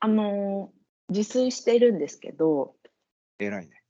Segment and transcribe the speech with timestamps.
[0.00, 0.72] あの、
[1.08, 2.76] 自炊しているんですけど
[3.38, 3.82] 偉いね。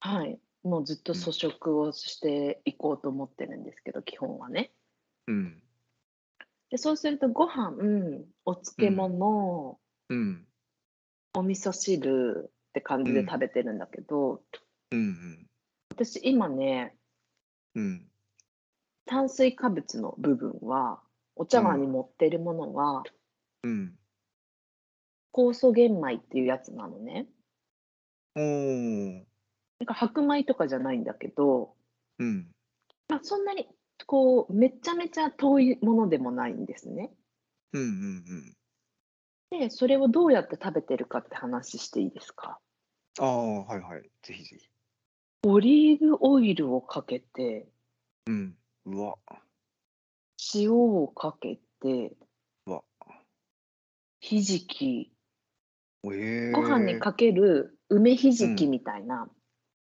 [0.00, 1.18] はい、もうずっとうん。
[1.18, 4.72] 粗食をしていこうと思ってるんですけど、基本はね。
[5.28, 5.62] うん。
[6.70, 7.76] で、そうするとご飯、
[8.44, 8.96] お漬うん。
[8.96, 10.46] 物うん。
[11.34, 13.26] お味噌汁って感じでうん。
[13.26, 14.42] 食べてるんだけど
[14.90, 15.46] うんうん。
[15.90, 16.94] 私今ね
[17.74, 18.10] うん。
[19.06, 21.00] 炭水化物の部分は、
[21.36, 21.92] おう茶碗にん。
[21.92, 23.04] 盛ってるものは
[23.62, 23.98] うん。
[25.32, 27.26] 酵素玄米っていうやつなのね。
[28.36, 29.26] おお。
[29.80, 31.74] なんか白米とかじゃないんだけど、
[32.18, 32.52] うん。
[33.08, 33.68] ま、そんなに
[34.06, 37.12] こうめちゃめちゃ遠いものでもないんですね。
[37.72, 38.24] うんうん
[39.50, 39.58] うん。
[39.58, 42.58] で、それをどうやって食べてるかって話していいですか？
[43.20, 44.10] ああ、はいはい。
[44.22, 44.68] ぜひぜひ。
[45.44, 47.68] オリーブオイルをかけて
[48.26, 48.56] うん。
[48.86, 49.14] うわ。
[50.54, 52.16] 塩をかけて
[52.66, 52.82] うわ。
[54.20, 55.11] ひじき
[56.04, 56.98] ご飯にえ。
[56.98, 58.34] かける梅ひうん。
[58.34, 59.30] じきみたいな、う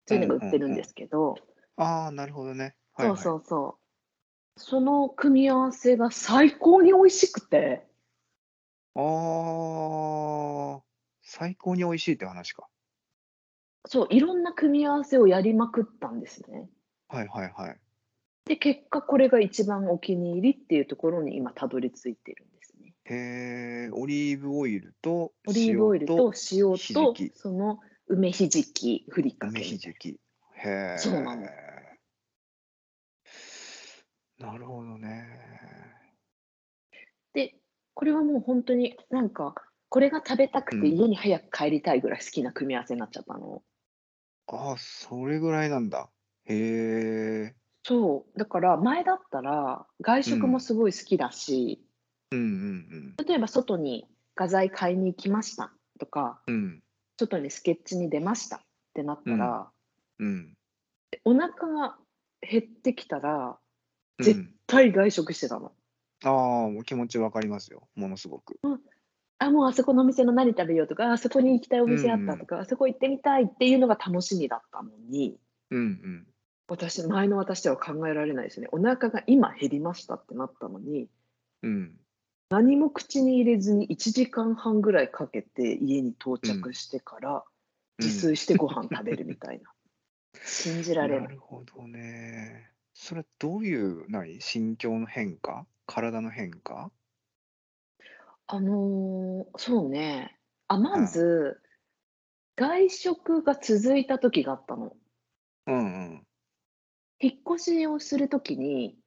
[0.07, 0.39] そういうのんうんうん。
[0.39, 1.35] が売ってるんですけど
[1.77, 2.75] ああ、なるほどね。
[2.93, 3.23] はいそうはい。
[3.23, 3.77] そうそ
[4.57, 4.59] う。
[4.59, 7.87] その組み合わせが最高に美味しくて
[8.95, 8.99] あ
[10.79, 10.83] あ、
[11.21, 12.67] 最高に美味しいって話か。
[13.87, 16.69] そう、いろんな組み合わせをやりまくったんですね。
[17.07, 17.79] はいはいはい。
[18.45, 22.45] で、結果これが一番お気に入りっていうところに今たどり着いてる。
[23.13, 27.31] へえ、オリーブオイルとオリーブオイ塩ルとと塩と、ひじき。
[27.35, 30.19] その梅ひじきふりか梅けみたいひじき。
[30.55, 30.97] へな。
[30.97, 31.43] そうなの。
[31.43, 31.97] え。
[34.39, 35.27] なるほどね。
[37.33, 37.55] で、
[37.93, 39.53] これはもうほんとになんか、
[39.89, 40.81] これが食べたくうん。
[40.81, 43.63] て家に早く帰りたいぐらい好きな組み合わせになっちゃったの。
[44.47, 46.11] ああ、それぐらいなんだ。
[46.45, 46.55] へ
[47.45, 47.55] え。
[47.83, 50.33] そう、だから前だったら、外うん。
[50.39, 51.83] 食もすごい好きだし
[52.31, 53.15] うんうんうん。
[53.25, 56.83] 例えば外に画材買いに行きましたとか、うん。
[57.17, 58.59] 外にスケッチに出ましたっ
[58.93, 59.37] てなっうん。
[59.37, 59.71] たら、
[60.19, 60.53] うん。
[61.25, 61.97] お腹が
[62.41, 63.57] 減ってきたら、
[64.19, 64.55] 絶うん。
[64.67, 65.73] 対外食してたの。
[66.23, 68.59] ああ、もう気持ち分かりますよ、ものすごく。
[68.63, 68.81] うん。
[69.39, 72.39] あ、もうあそこのお店の何食べようとか、あそこに行きたいおうん店あったうん。
[72.39, 75.39] とか、あそこ行ってみたいっていうのが楽しみだったのに
[75.71, 76.27] うんうん。
[76.67, 78.69] 私、前の私では考えられないですよね。
[78.71, 81.07] お腹が今減りましたってなったのに
[81.63, 81.99] うん。
[82.51, 86.61] 何も口に入れずに1時間半ぐらいかけて家に到うん。
[86.61, 87.45] 着してから、
[87.99, 88.05] うん。
[88.05, 89.71] 自炊してご飯食べるみたいな。
[90.43, 91.21] 信じられない。
[91.23, 92.71] なるほどね。
[92.93, 95.65] それはどういう、何、心境の変化？
[95.85, 96.91] 体の変化？
[98.47, 100.37] あの、そうね。
[100.67, 101.05] あ、まうん。
[101.05, 101.61] ず、
[102.57, 104.95] 外食が続いた時があったの。
[105.67, 105.75] うん
[106.11, 106.27] うん。
[107.21, 108.99] 引っ越しをする時に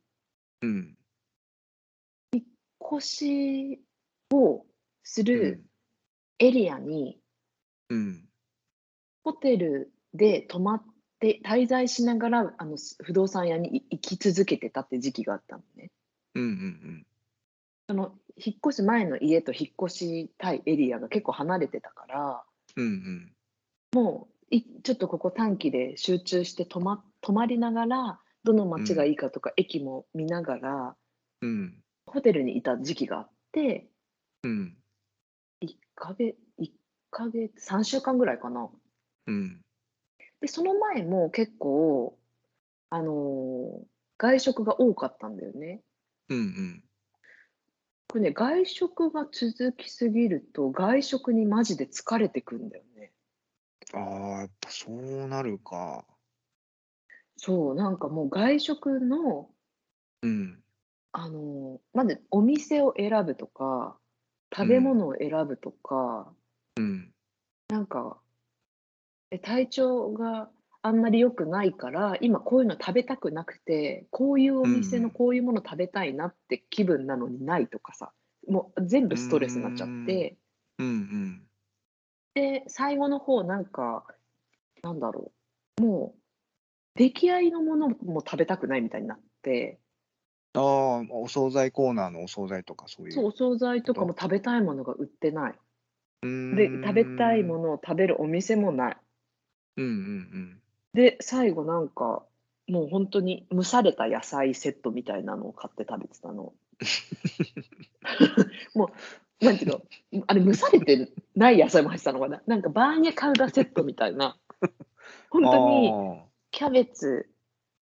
[0.62, 0.96] うん。
[2.92, 3.80] 越し
[4.32, 4.66] を
[5.02, 5.64] すうるん。
[6.38, 7.20] エリアに
[7.88, 8.28] うん。
[9.22, 10.84] ホテルで泊まっ
[11.18, 15.90] て滞在しながら、あの、す不動産屋にい行き続けてたって時期があったのね。
[16.34, 17.06] うんうんうん。
[17.88, 22.44] その、引っ越す前の家と引っ越したいエリアが結構離れてたから
[22.76, 23.32] うんうん。
[23.92, 28.70] もう、いちょっとここ短期で集中して泊ま泊まりながら、どのうん。
[28.70, 30.96] 街がいいかとか駅も見ながら
[31.42, 31.83] うん。
[32.14, 33.88] ホテルにいた時期があって
[34.44, 34.76] うん。
[35.60, 36.70] 1かげ1
[37.10, 38.70] か月3週間ぐらいかな。
[39.26, 39.60] うん。
[40.40, 42.16] で、その前も結構、
[42.90, 43.82] あの、
[44.16, 45.82] 外食が多かったんだよね。
[46.28, 46.84] うんうん。
[48.08, 53.12] これね、外食が続きすぎると、外食にマジで疲れてくんだよね。
[53.92, 54.00] ああ、
[54.42, 56.04] やっぱそうなるか。
[57.36, 59.50] そう、なんかもう外食の
[60.22, 60.63] うん。
[61.16, 63.98] あの、まずお店を選ぶとか、
[64.54, 64.84] 食べうん。
[64.84, 66.34] 物を選ぶとか
[66.76, 67.14] うん。
[67.68, 68.20] なんか、
[69.30, 70.50] え、体調が
[70.82, 75.10] あんまり良くないから、今こういうの食べたくなくて、こういうお店のん。
[75.10, 78.12] こういうもの食べたいなって気分なのにないとかさ、
[78.48, 79.92] もう全部ストレスになっちゃっん。
[80.04, 80.36] て
[80.78, 81.48] うんうん。
[82.34, 84.06] で、最後の方なんか、
[84.82, 85.32] なんだろ
[85.78, 86.20] う、もう、
[86.96, 89.80] 出来合いのものも食べたくないみたいになって
[90.54, 94.00] ああ、お惣菜コーナーのお惣菜とかそういそう、うお惣菜ことと？
[94.00, 95.54] かも食べたいものが売ってない。
[96.22, 97.42] うで、食べたい。
[97.42, 98.96] ものを食べるお店もない。
[99.76, 100.62] うんうんうん。
[100.94, 102.24] で、最後なんか、
[102.68, 106.54] もうほんとに蒸された野菜セットみたいなのを買って食べてたの。
[108.74, 108.92] も
[109.40, 109.70] う、なんていう
[110.12, 112.42] の、ん、あれ蒸されてない野菜も入ってたのかな？
[112.46, 114.38] なんかバーニャカウダセットみたいな。
[115.30, 117.28] ほんとにあキャベツ。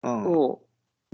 [0.03, 0.61] を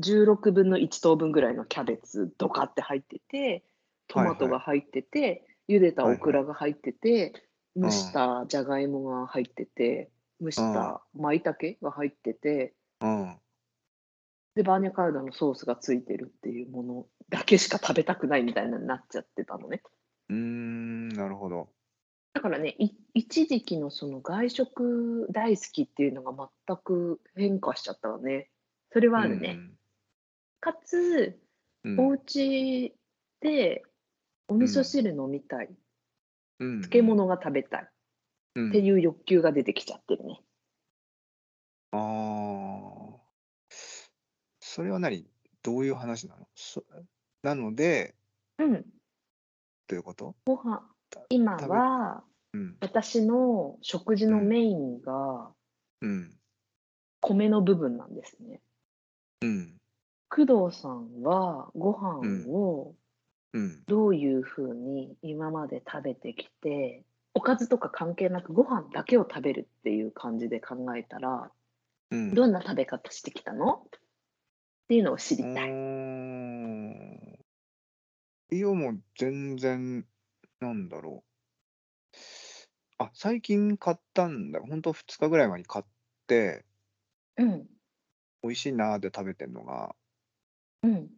[0.00, 3.64] 16分の1等分ぐらいのキャベツドカって入ってて、
[4.08, 4.78] トはいマトがはい。
[4.80, 6.20] 入ってて、茹でたはいはい。
[6.20, 7.32] オクラが入ってて、
[7.76, 7.82] うん。
[7.84, 10.10] 蒸したじゃがいもが入ってて、
[10.40, 10.72] 蒸しうん。
[10.72, 13.36] た舞茸が入ってて、うん。
[14.54, 19.82] で、バーニャカウダのソースがついてるっていうものだけしか食べたくないみたいなになっちゃってたのね。
[20.28, 21.68] うーん、なるほど。
[22.34, 28.50] だからね、い一時期のその外食大好きっていうのが全く変化しちゃったわね。
[28.92, 29.52] それうはあるね。
[29.52, 29.78] ん。
[30.64, 31.38] かつ、
[31.84, 32.18] おうん。
[32.24, 32.94] 家
[33.40, 33.82] で
[34.48, 34.84] お味噌うん。
[34.86, 35.68] 汁飲みたい、
[36.58, 36.80] うんうん。
[36.80, 37.86] 漬物が食べたいっ
[38.54, 38.72] うん。
[38.72, 40.40] ていう欲求が出てきちゃってるね。
[41.92, 43.20] ああ。
[44.58, 45.26] それは何？
[45.62, 46.48] どういう話なの？
[46.54, 46.82] そ
[47.42, 48.14] なので、
[48.58, 48.72] うん。
[48.72, 48.80] ど
[49.92, 50.34] ういうこと？
[50.46, 50.80] ご飯、
[51.10, 52.24] た今は
[52.54, 52.76] うん。
[52.80, 54.30] 私の食事うん。
[54.30, 55.52] のメインが
[56.00, 56.34] うん。
[57.20, 58.62] 米の部分なんですね。
[59.42, 59.76] うん。
[60.34, 62.50] 工藤さんはごう飯ん。
[62.50, 62.94] を
[63.54, 63.86] うん。
[63.86, 67.04] どういうふうに今まで食べてきて、
[67.34, 71.52] おかずとか関係なくご飯だけを食べるっていう感じで考えたら、
[72.10, 72.34] うん。
[72.34, 73.86] どんな食べ方してきたの？
[73.86, 74.00] っ
[74.88, 75.78] ていうのを知うりたい。
[78.50, 80.08] いや、もう全然、
[80.58, 81.30] なんだろう。
[82.98, 84.60] あ、最近買ったんだ。
[84.60, 85.84] ほんと2日ぐらい前に買っ
[86.26, 86.64] て、
[87.36, 87.68] うん。
[88.44, 89.96] 美味しいなーって食べてんのが、
[90.84, 91.10] うん。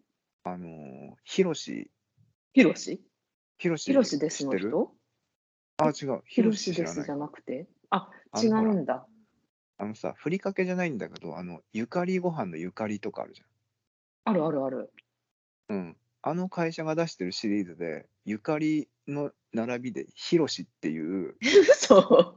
[0.44, 1.90] あの、ヒロシ。
[2.54, 3.04] ヒロシ？
[3.58, 4.70] ヒロヒロシシですの知ってる？
[4.70, 4.96] 人
[5.78, 6.22] あ、え、違う。
[6.26, 7.18] ヒヒロロシシですじゃないか。
[7.18, 7.68] なくて？
[7.90, 9.08] あ、違あの、ほら、うんだ。
[9.78, 13.42] あのさ、ふりかけじゃないんだけど、あの、ゆかりご飯のゆかりとかあるじ
[14.24, 14.92] あるあるある。
[15.68, 15.76] ゃん。
[15.76, 15.96] うん。
[16.22, 22.36] あの会社が出してるシリーズで、ゆかりの並びで、ヒロシっていう、 嘘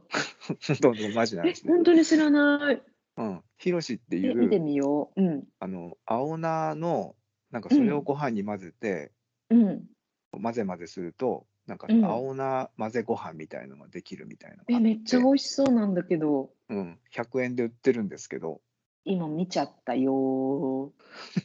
[0.68, 1.74] ほんと、マジなえ、話ね。
[1.74, 2.82] 本当に知らない。
[3.16, 3.44] うん。
[3.58, 5.22] ヒロシっていえ、見てう、みよう。
[5.22, 5.50] うん。
[5.60, 7.16] あの、青菜の、
[7.50, 7.76] なんかうん。
[7.78, 9.12] それをご飯に混ぜて、
[9.50, 9.86] うん。
[10.32, 12.04] 混ぜ混ぜすると、なんかうん。
[12.04, 16.98] 青菜混ぜご飯みたいのができるみたいのがえ、めっちゃ美て、味しそうなんだけど、うん。
[17.10, 18.60] 100円で売ってるんですけど、
[19.04, 20.92] 今見ちゃったよ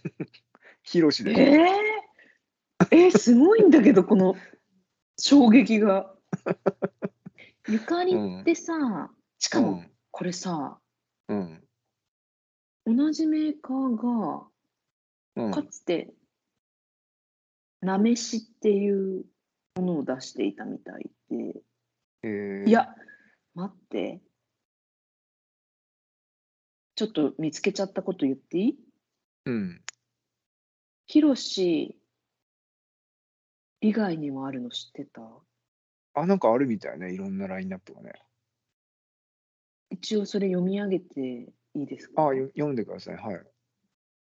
[0.83, 1.65] ヒロシえー、
[2.91, 4.35] えー、すごいんだけど、この
[5.17, 6.13] 衝撃が。
[7.67, 8.41] ゆかりうん。
[8.41, 9.91] ってさ、しうかもん。
[10.11, 10.79] これさ、
[11.27, 11.67] うん。
[12.85, 14.51] 同じメーカーが、か
[15.35, 15.67] うん。
[15.69, 16.13] つて、
[17.81, 19.25] なめしっていう
[19.75, 21.61] ものを出していたみたいで、
[22.23, 22.95] えー、いや、
[23.53, 24.21] 待って、
[26.95, 28.79] ちょっと見つけちゃったこと言っていい？
[29.45, 29.81] うん。
[31.07, 31.99] ヒロシ
[33.81, 35.21] 以外にもあるの知ってた？
[36.13, 37.13] あ、なんかあるみたいね。
[37.13, 38.13] いろんなラインナップがね。
[39.89, 43.17] 一応それ読み上げていいですあ、かよ読んでください。
[43.17, 43.45] はい。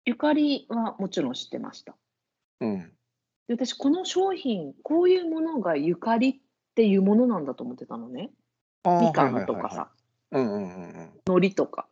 [0.08, 1.94] ゆかりはもちろん知ってました。
[2.62, 2.80] うん。
[3.50, 6.36] で私、この商品、こういうものがゆかりっ
[6.76, 8.30] ていうものなんだと思ってたのね。
[8.86, 9.30] みか。
[9.30, 9.92] んとかさ、
[10.32, 11.90] うんうんうん海苔とか。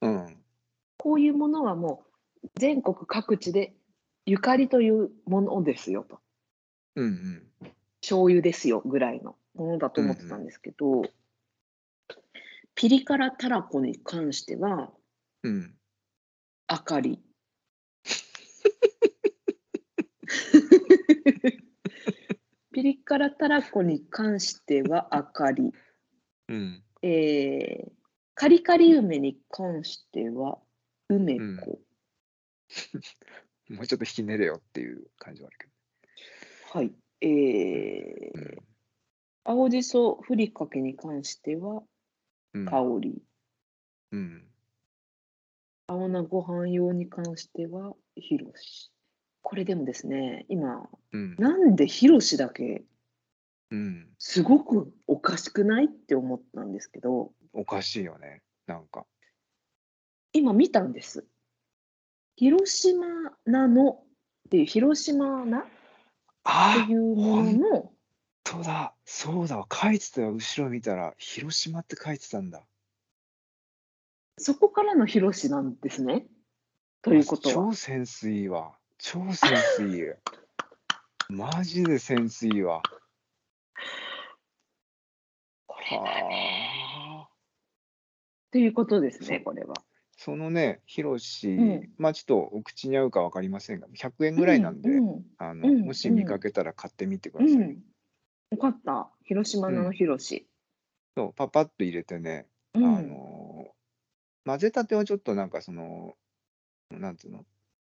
[0.00, 0.24] うん。
[0.26, 0.36] うん。
[0.98, 2.04] こういうものはも
[2.44, 3.74] う全国各地で
[4.24, 6.20] ゆかりというものですよと。
[6.94, 7.70] うんうん。
[8.00, 11.02] 醤油ですよぐらいのものだとうん思ってたんですけど、
[12.76, 14.92] ピリ辛たらこに関しては、
[15.42, 15.74] うん。
[16.68, 17.20] あかり。
[22.72, 25.72] ピリ辛たらこに関してはあかり。
[26.48, 26.84] うん。
[27.02, 27.92] えー、
[28.34, 30.60] カリカリ梅に関しては
[31.08, 31.56] 梅うん。
[31.56, 31.80] 子。
[33.70, 35.68] もうちょっとひねれよっていう感じはあるけ
[36.72, 36.94] はい。
[37.20, 38.40] えど。
[38.40, 38.62] ー、
[39.44, 41.82] 青じそふりかけに関しては
[42.54, 42.64] うん。
[42.66, 43.00] 香うん。
[43.00, 43.22] り。
[44.12, 44.50] うん。
[45.86, 48.92] 青菜ご飯用に関してはひろし。
[49.42, 51.36] これでもですね、今、うん。
[51.38, 52.84] なんでひろしだけ
[53.70, 54.08] うん。
[54.18, 58.42] すごくおかしくないって思ったんですけど、おかしいよね。
[58.66, 59.06] なんか。
[60.32, 61.26] 今見たんです。
[62.36, 63.06] 広島
[63.46, 65.70] なのっていう、広島なって
[66.44, 67.92] あいうものの、本
[68.44, 68.94] 当だ。
[69.04, 69.66] そうだわ。
[69.70, 70.32] 書いてたよ。
[70.32, 72.64] 後ろ見たら、広島って書いてたんだ。
[74.38, 76.26] そこからの広しなんですね。
[77.02, 77.54] ということは。
[77.54, 78.77] 超センスいいわ。
[78.98, 80.02] 超センスいい。
[81.32, 82.82] マジでセンスいいわ。
[85.66, 86.70] これだね。
[86.82, 87.28] はあ。
[88.50, 89.40] ということですね。
[89.40, 89.74] これは。
[90.16, 91.92] そのね、ヒロうシ、ん。
[91.96, 97.58] まあちょっとお口に合うか分かりませんが、100円うぐらいなんん、で、うん、あの、うん、もしうん、見かけたら買ってみてくうださい。
[97.58, 97.82] ん。
[98.50, 99.10] よかった。
[99.24, 99.92] 広島なのうん。
[99.92, 100.48] 広し。
[101.16, 103.08] そう、パパッと入れてね、あうん。
[103.08, 103.78] のー
[104.44, 106.16] 混ぜたてはちょっとなんかその、
[106.90, 107.44] なんつうの、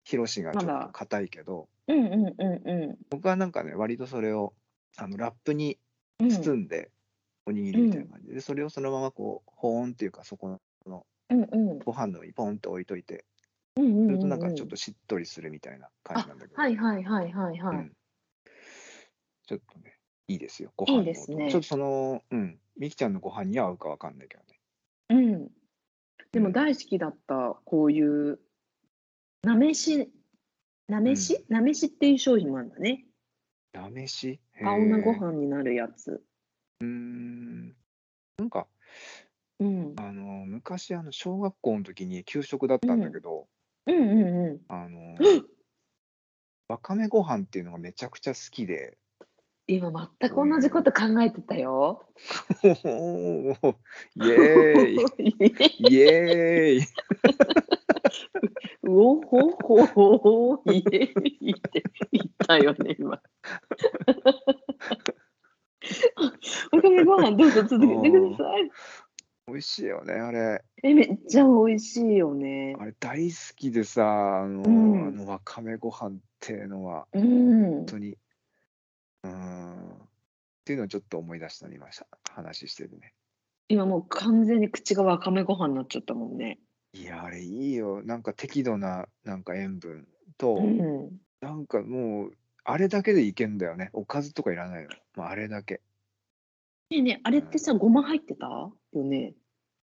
[0.08, 0.90] ヒロシがまちょっとだ。
[0.94, 2.98] 硬いけど、うんうんうんうん。
[3.10, 4.54] 僕はなんかね、割とそれを
[4.96, 5.78] あのラップに
[6.18, 6.30] うん。
[6.30, 6.90] 包んで、
[7.44, 11.78] おにぎりみたいな感じで、それをそのままこう、保温っていうか、そこのうんうん。
[11.80, 13.26] ご飯の上にポンと置いといて、
[13.76, 17.76] うんうんするとうんなんかちょっとしっとりするみたいな感じなんだけど、はいはいはいはいはい。
[17.76, 17.92] うん。
[19.46, 21.50] ちょっとね、いいですよ、ご飯のいいですね。
[21.50, 24.58] ちょっとその、うん、みきちゃんのご飯には合うかわかんないけどね。
[25.10, 25.48] うん。
[26.32, 28.40] でうんも大好きだった、こういう、
[29.42, 30.10] なめし、
[30.88, 33.06] なめし、なめしっていう商品もあるんだね。
[33.72, 34.40] なめし？
[34.60, 36.24] 青菜ご飯になるやつ。
[36.80, 37.68] うーん。
[38.38, 38.66] なんか、
[39.60, 39.94] うん。
[39.96, 43.46] あの、昔、あの、小学校の時に給食だったんだけど、
[43.86, 45.16] うんうんうあのん。
[46.68, 48.98] わかめご飯っていうのがめちゃくちゃ好きで、
[49.66, 49.90] 今
[50.20, 52.06] 全く同じこと考えてたよ。
[52.84, 53.76] おー
[54.16, 55.36] イエーイ
[55.78, 56.86] イエーイ
[58.82, 63.10] うおほほほほいえいって言ったよね、今。
[63.10, 63.22] わ
[66.82, 68.70] かめご飯どうぞ続けてください。
[69.48, 70.62] 美味しいよね、あれ。
[70.82, 72.76] え、めっちゃ美味しいよね。
[72.78, 77.86] あれ大好きでさ、あの、うんあのわかめご飯っていうのは、うん本。
[77.86, 78.18] 当に、
[79.24, 79.88] うん。
[79.88, 79.92] っ
[80.64, 83.14] ていうのをちょっと思い出したね、今した話しててね。
[83.68, 86.58] 今もう完全に口がわかめご飯になっちゃったもんね。
[86.94, 88.02] いや、あれいいよ。
[88.02, 91.20] なんか適度な、なんか塩分と、うん。
[91.40, 92.32] なんかもう、
[92.64, 93.90] あれだけでいけんだよね。
[93.92, 94.90] おかずとかいらないの。
[95.16, 95.82] もうあれだけ。
[96.90, 99.34] ねえねえ、あれってさ、ごま入ってたよね？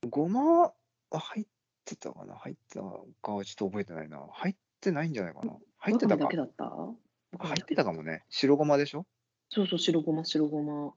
[0.10, 0.74] ごまは
[1.12, 1.46] 入っ
[1.84, 2.36] てたかな？
[2.36, 2.82] 入ってた
[3.22, 4.26] かはちょっと覚えてないな。
[4.32, 5.58] 入ってないんじゃないかな。
[5.78, 6.58] 入ってたかわかめだけ。
[6.58, 6.96] だっ
[7.38, 7.48] た？
[7.48, 8.24] 入ってたかもね。
[8.30, 9.06] 白ごまでしょ？
[9.50, 10.94] そうそう、白ごま、白ごま。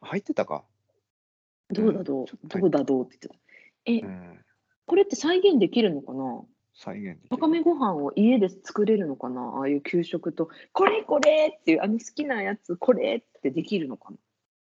[0.00, 0.64] 入ってたか。
[1.70, 2.26] どうだどう？
[2.26, 3.34] ちょっとどうだどうって言ってた。
[3.86, 4.44] え、うん。
[4.86, 6.42] これって再現できるのかな？
[6.74, 9.40] 再現できるわかめご飯を家で作れるのかな？
[9.40, 14.16] ああいう給食と、これこれっていう、あの好きなやつ、これってできるのかな？
[14.16, 14.18] っ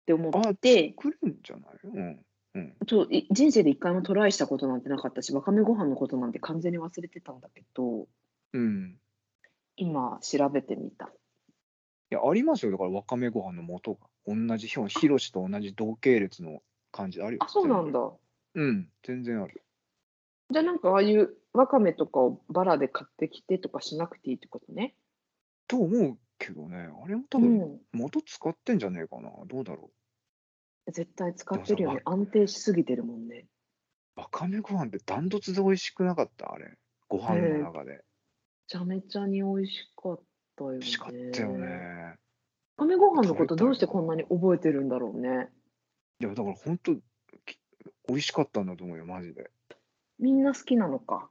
[0.07, 1.79] て思あ、って、作るんじゃない？
[1.85, 2.21] うん。
[2.55, 2.77] うん。
[2.89, 8.09] そうい人生で一回もトライしたことなんてなかったし、わかめご飯のことなんて完全に忘れてたんだけど、
[8.53, 8.97] うん。
[9.77, 11.07] 今調べてみた。
[12.13, 12.73] いや、ありますよ。
[12.73, 14.01] だから、わかめご飯の素が。
[14.27, 16.61] 同じ、ひろしと同じ同系列の
[16.91, 17.39] 感じであるよ。
[17.45, 18.11] あ、そうなんだ。
[18.55, 18.89] うん。
[19.05, 19.63] 全然ある。
[20.51, 24.97] じゃあなんかああいうわかめとかをバラで買ってきてとかしなくていいってことね。
[25.69, 26.77] と思うけどね。
[26.79, 27.81] あれも多う分、ん。
[27.93, 29.31] 元使ってんじゃねえかな。
[29.47, 29.91] どうだろ
[30.93, 32.03] 絶対使ってるよね。
[32.05, 33.47] 安定しすぎてるもんね。
[34.17, 34.21] う。
[34.21, 36.53] わかめご飯ってダントツで美味しくなかった？
[36.53, 36.77] あれ。
[37.09, 37.93] ご飯の中で。
[37.93, 37.99] め
[38.67, 40.21] ちゃめちゃに美味しかっ
[40.57, 40.79] たよね。
[40.79, 41.67] 美味しかったよね。
[41.67, 42.17] わ
[42.79, 45.51] かめご飯のことどうしてこんなに覚えてるんだろうね。
[46.21, 47.01] いや、だから本当、き
[48.09, 49.51] 美味しかったんだと思うよ、マジで。
[50.21, 51.31] みんな好きなのか。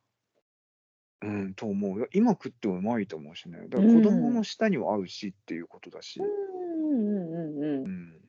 [1.21, 1.99] うん、と思う。
[1.99, 3.59] いや今食ってもうまいと思うしね。
[3.69, 6.19] だから子供の舌には合うしっていうことだし。
[6.19, 7.87] うんうんうんうんう。
[7.87, 8.21] ん。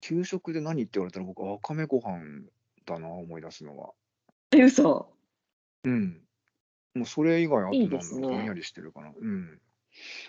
[0.00, 2.46] 給食で何って言われたら僕はわかめご飯
[2.86, 3.92] だな、思い出すのは。
[4.52, 5.12] え、嘘。
[5.84, 6.22] うん。
[6.94, 9.12] もうそれ以外あとなんだろうぼんやりしてるかな。
[9.16, 9.60] うん。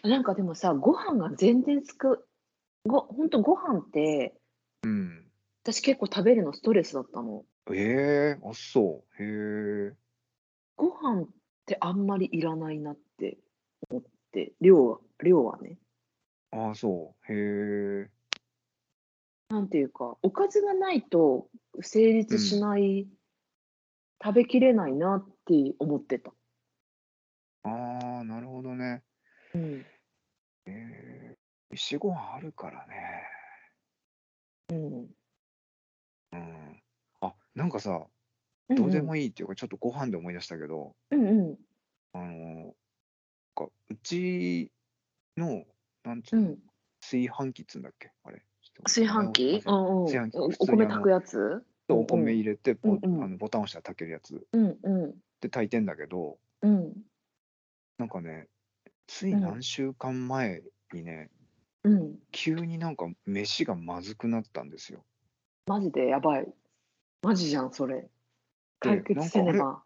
[0.03, 2.27] なんかでもさ、ご飯が全然つく。
[2.85, 4.35] ご、本当ご飯って、
[4.83, 5.25] うん。
[5.63, 7.45] 私結構食べるのストレスだったの。
[7.73, 9.23] ええあ、そう。
[9.23, 9.95] へえ。
[10.75, 11.27] ご飯っ
[11.65, 13.37] てあんまりいらないなって
[13.89, 15.77] 思って、量は、量はね。
[16.51, 17.33] あ、そう。
[17.33, 18.09] へえ。
[19.49, 21.49] なんていうか、おかずがないと
[21.81, 23.07] 成立しない、
[24.23, 26.31] 食べきれないなって思ってた。
[27.63, 29.03] ああ、なるほどね。
[29.53, 29.85] うん。
[30.65, 31.37] ええ
[31.69, 33.23] 美味しいご飯あるからね。
[34.69, 35.07] うん。
[36.31, 36.78] うん。
[37.55, 37.91] あ、なんかさ、
[38.69, 41.57] うんどうでもいいっていうか、ちょっとご飯で思い出したけど、うんうん。
[42.13, 42.73] あの、なん
[43.55, 44.71] かうち
[45.35, 45.63] の、
[46.03, 46.59] なんつうの、うん。
[47.01, 48.11] 炊飯器っつうんだっけ？
[48.23, 48.45] あれ？
[48.61, 49.63] ちょっと炊飯器？
[49.65, 50.05] 名前うんうん。
[50.05, 51.65] 炊飯器お普通にあのお米炊くやつ？
[51.87, 55.15] お米入れて、ポうんうんあのボタン押したら炊けるやつうんうん。
[55.41, 56.93] で炊いてんだけど、うん。
[57.97, 58.47] なんかね、
[59.07, 60.61] ついうん何週間前
[60.93, 61.31] にね、
[61.83, 62.19] うん。
[62.31, 65.03] 急になんか飯がまずくなったんですよ。
[65.65, 66.05] マジで？
[66.05, 66.47] やばい。
[67.21, 68.09] マジじゃん、それ。
[68.79, 69.83] 解決せねば。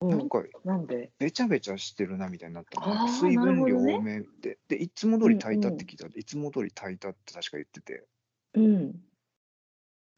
[0.00, 0.08] うん。
[0.10, 1.12] なんかなんで？
[1.18, 3.08] べちゃべちゃしてるなみたいになったの。
[3.08, 8.06] 水分量なるほどね多めで、で、いつも通り炊いたって聞いた、いつも通り炊いたって確か言ってて、
[8.54, 9.08] うん。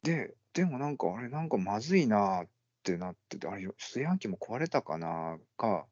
[0.03, 2.49] で、でもなんかあれ、なんかまずいなっ
[2.83, 5.87] てなってて、あれ、炊飯器も壊れたかなか、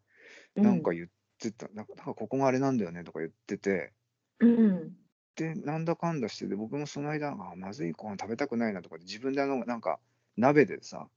[0.61, 3.93] なんか言ってた、なんかなんかここがあれなんだよねとか言ってて、
[4.39, 4.99] うん。
[5.35, 9.99] で、なんだかんだしてて、僕もその間、あ、まずいご飯食べたくないなとかで、自分であの、なんか
[10.39, 11.09] 鍋でさ、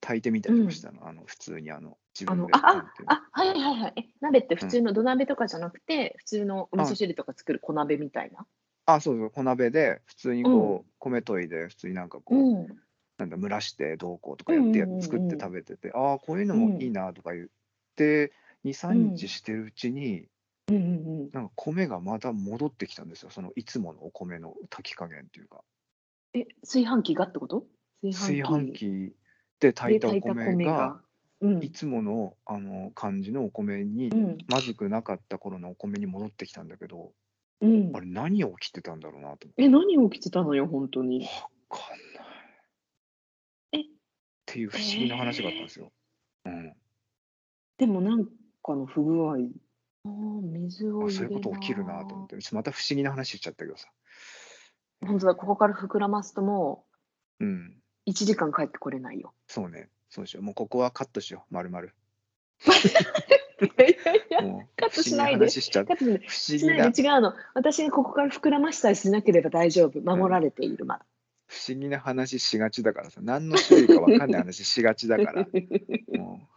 [0.00, 3.94] 炊いてみたりとかしたの、あの、普通にあの、自分で。、あのあ、あ、あ、はいはいはい。
[3.96, 8.46] え、鍋って普通の土鍋とかじゃなくて、普通のお味噌汁とか作る小鍋みたいな？
[8.86, 12.80] あ、そうそう、小鍋で普通にこう、米研いで、普通になんかこう、うん。
[13.18, 17.48] なんだ、蒸らしてどうこうとかやって作って食べてて、ああ、こういうのもいいなとか言っ
[17.96, 18.32] て、
[18.64, 20.28] 2、3日してるうちに、
[20.68, 21.32] うんうんうん。
[21.32, 23.30] なんか米がまた戻ってきたんですよ。
[23.30, 25.62] そのいつものお米の炊き加減っていうか。
[26.34, 27.66] え、炊飯器がってこと？
[28.02, 29.16] 炊飯器
[29.60, 31.00] で炊いたお米が、
[31.40, 31.62] うん。
[31.62, 34.38] いつものあの感じのお米に、うん。
[34.48, 37.12] まずくなかった頃のお米に戻ってきたんだけど、
[37.60, 38.00] うんあ。
[38.00, 39.62] れ何が起きてたんだろうなと思って。
[39.62, 41.22] え、何起きてたのよ、本当に？
[41.22, 41.28] わ
[41.68, 41.98] かん
[43.72, 43.80] ない。
[43.80, 43.84] えっ
[44.46, 45.92] ていう不思議な話があったんですよ。
[46.44, 46.72] うん。
[47.78, 48.24] でもなん
[48.62, 49.32] かの不具合。
[49.32, 50.10] ああ、
[50.42, 53.88] 水をそういうこと起きるなと思って、また不思議な話しちゃったけどさ。
[55.04, 56.86] 本当だ、ここから膨らますとも
[57.40, 57.82] うん。
[58.06, 59.32] う1時間帰ってこれないよ。
[59.46, 59.88] そうね。
[60.08, 60.42] そうしよう。
[60.42, 61.54] もうここはカットしよう。
[61.54, 61.92] まるまる。
[63.58, 65.70] いやいやいや、カットしないで話し
[66.56, 67.34] 違うの。
[67.54, 70.00] 私がここから膨らましたりしなければ大丈夫。
[70.00, 71.06] 守られている、まだ。
[71.48, 75.46] 不思議な話しがちだからさ、何の種類か分かんない話しがちだから。
[76.12, 76.48] も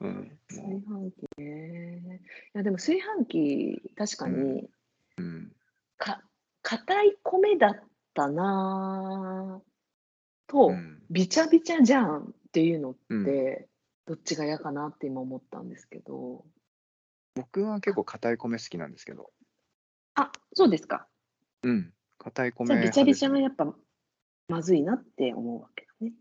[0.00, 0.06] う。
[0.06, 0.38] うん。
[0.48, 2.20] 炊も飯器ね。
[2.54, 4.70] いや、でも炊飯器、確かに、う、
[5.18, 5.52] うん。
[5.96, 6.22] か、
[6.62, 7.82] 硬い米だっ
[8.16, 11.02] たなぁと、うん。
[11.10, 13.68] びちゃびちゃじゃんっていうのっうんて、
[14.06, 16.44] どっちが嫌かなって今思ったんですけど。
[17.34, 19.30] 僕は結構硬い米好きなんですけど。
[20.14, 21.06] あ、そうですか。
[21.62, 21.92] うん。
[22.18, 23.72] 硬い米じゃあ、びちゃびちゃがやっぱ
[24.48, 26.14] まずいなって思うわけだね。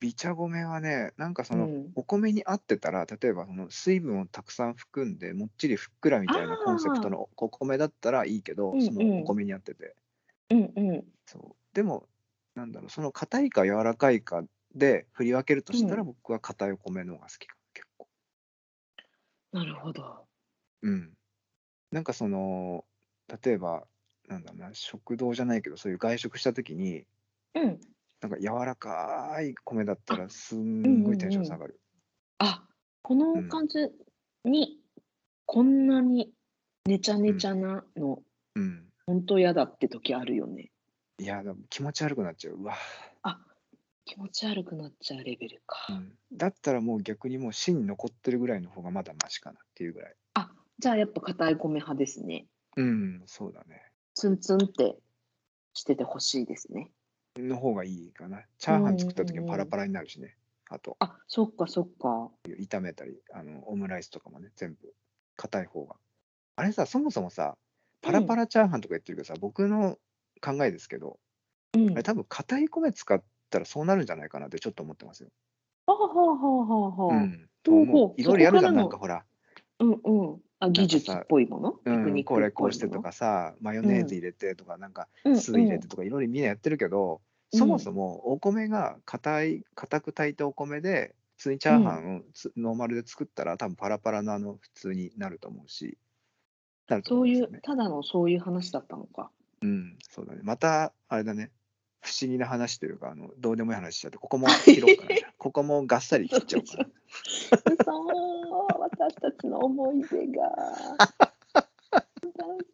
[0.00, 1.92] びちゃ米はね、なんかそうの、ん。
[1.94, 9.96] お米に合ってたら、例えばその水分をたくさん含んで、もっちりふっくらみたいなコンセプトのお米だったらいいけど、そのお米に合ってて。
[10.50, 11.14] うんうん。
[11.26, 12.08] そうでも、
[12.54, 14.42] なんだろう、その硬いか柔らかいか
[14.74, 18.08] で振り分けるとしたら、うん僕は硬いお米の方が好きかな、結構。
[19.52, 20.28] なるほど。
[20.82, 21.14] うん。
[21.92, 22.86] なんかその、
[23.44, 23.88] 例えば、
[24.28, 27.06] なんだろうな、食堂じゃないけど、そういう外食した時に、
[27.54, 27.80] うん。
[28.20, 31.30] なんか柔らかい米だったら、すうんんごいテン。
[31.30, 31.80] ション下がる。
[32.38, 32.68] あ、
[33.02, 33.42] こうん。
[33.42, 33.78] の感じ
[34.44, 34.80] に、
[35.46, 36.32] こんなに
[36.86, 37.34] ねちゃうん。
[37.34, 38.22] ねちゃなの、
[38.56, 38.93] うん。
[39.06, 40.70] ほんと嫌だって時あるよね。
[41.18, 42.54] いや、でも気持ち悪くなっちゃう。
[42.54, 42.74] うわ。
[43.22, 43.38] あ、
[44.04, 45.92] 気持ち悪くなっちゃうレベルうか。
[45.92, 46.18] ん。
[46.32, 50.14] だったらもう逆にもう芯残ってるぐらいの方がまだマシかなっていうぐらい。
[50.34, 52.46] あ、じゃあやっぱ硬い米派ですね。
[52.76, 53.82] うん、そうだね。
[54.14, 54.96] ツンツンって
[55.74, 56.90] しててほしいですね。
[57.36, 58.42] の方がいいかな。
[58.58, 59.50] チうャーハンん作った時もうんうん。
[59.50, 60.36] パラパラになるしね。
[60.70, 62.30] あと、あ、そっかそっか。
[62.46, 64.94] 炒めたり、あの、オムライスとかもね、全部、
[65.36, 65.96] 硬い方が。
[66.56, 67.56] あれさ、そもそもさ、
[68.04, 68.38] パラパうん。
[68.40, 69.98] ラチャーハンとか言ってるけどさ、僕の
[70.40, 71.18] 考えですけど、
[71.74, 72.02] うん。
[72.02, 75.30] 多分硬い米使ったらそうなるんじゃないかなってちょっと思ってますよ。
[75.86, 77.16] はあはあはあはあはあ。
[77.16, 77.48] うん。
[77.62, 78.20] と思う。
[78.20, 78.76] いそろいろやるじゃん。
[78.76, 79.24] なんかほら、
[79.80, 80.40] うんうん。
[80.60, 81.80] あ、技術っぽいもの？
[81.84, 83.88] うん、これこうしてとかのさ、マヨうん。
[83.88, 85.68] ネーズ入れてとか、なんかうん酢入うん。
[85.70, 87.20] れてとか、いろいろみんなやってるけど、
[87.52, 87.58] うん。
[87.58, 91.74] そもそもお米が硬い、硬く炊いたお米で、普通にチうん。
[91.76, 95.98] ャーハンをつノーマルで作ったら、多分パラパラのあの普通になると思うし、
[96.88, 97.60] なるとそういう。
[97.62, 99.30] ただのそういう話だったのか。
[99.62, 100.40] うん、そうだね。
[100.42, 101.50] また、あれだね。
[102.00, 105.20] 不思議な話というか、あの、どうでもいい話しちゃって、ここも 切ろうかな。
[105.38, 107.84] ここもがっさり切っちゃおうかな。
[107.84, 110.52] そう、私たちの思い出が。
[111.90, 112.04] 私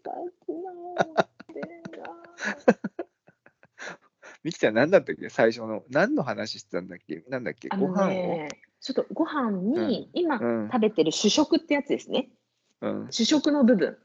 [0.03, 0.11] た
[0.47, 1.61] ちの思い出
[1.99, 2.11] が。
[4.43, 5.85] ミキちゃん何だったっけ最初の。
[5.91, 7.23] 何の話してたんだっけ？
[7.29, 7.69] なんだっけ？
[7.71, 8.09] あのご飯を？
[8.09, 8.49] ね、
[8.81, 9.53] ちょっとご飯う
[9.85, 9.87] ん。
[9.87, 10.69] に、今うん。
[10.73, 12.31] 食べてる主食ってやつですね。
[12.81, 13.11] うん。
[13.11, 13.99] 主食の部分。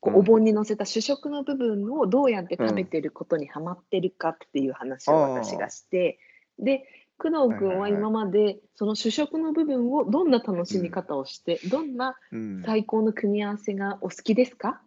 [0.00, 0.24] こうおうん。
[0.24, 2.66] 盆に乗せた主食の部分をどうやってうん。
[2.66, 6.18] 食べてることにハマってるかっていう話を私あがして、
[6.58, 6.84] で、
[7.18, 7.88] 工藤君は。
[7.90, 10.92] 今までその主食の部分をどんな楽うしみん。
[10.92, 12.66] 方をして、どんなうん。
[12.66, 14.82] 最高の組み合わせがお好きですか？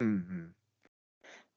[0.00, 0.08] うん。
[0.08, 0.56] うん。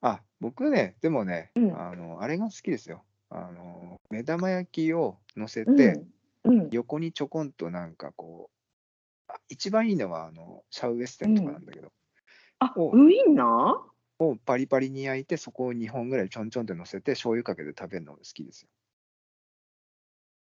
[0.00, 1.78] あ、僕ね、でもね、うん。
[1.78, 3.04] あの、あれが好きですよ。
[3.30, 6.08] あの、目玉焼きを乗せうて、ん。
[6.44, 6.72] うん。
[6.72, 8.55] 横にちょこんとなんかこう、あ
[9.48, 11.52] 一番いいのは、あの、シャウエッセうンとかん。
[11.52, 11.92] なんだけど、
[12.58, 13.90] あ、を、ウインナー？
[14.18, 18.68] をパリパリに焼いて、そこを2本ぐらいちょんちょんって乗せて、醤油かけて食べるのが好きですよ。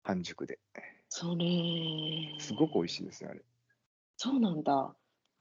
[0.03, 0.59] 半熟で。
[1.09, 1.45] それ、
[2.39, 3.45] すごく美味しいですよ、あれ。
[4.17, 4.95] そうなんだ。